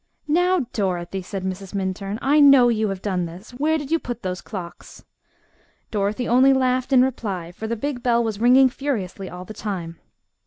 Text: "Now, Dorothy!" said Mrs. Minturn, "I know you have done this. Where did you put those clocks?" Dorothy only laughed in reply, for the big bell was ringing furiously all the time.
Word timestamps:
"Now, 0.27 0.65
Dorothy!" 0.73 1.21
said 1.21 1.43
Mrs. 1.43 1.75
Minturn, 1.75 2.17
"I 2.23 2.39
know 2.39 2.69
you 2.69 2.87
have 2.89 3.03
done 3.03 3.27
this. 3.27 3.51
Where 3.51 3.77
did 3.77 3.91
you 3.91 3.99
put 3.99 4.23
those 4.23 4.41
clocks?" 4.41 5.05
Dorothy 5.91 6.27
only 6.27 6.53
laughed 6.53 6.91
in 6.91 7.03
reply, 7.03 7.51
for 7.51 7.67
the 7.67 7.75
big 7.75 8.01
bell 8.01 8.23
was 8.23 8.39
ringing 8.41 8.67
furiously 8.67 9.29
all 9.29 9.45
the 9.45 9.53
time. 9.53 9.99